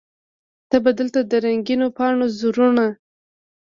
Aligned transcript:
ته 0.69 0.77
به 0.83 0.91
دلته 0.99 1.19
د 1.25 1.31
رنګینو 1.45 1.87
پاڼو 1.97 2.25
زړونه 2.39 2.85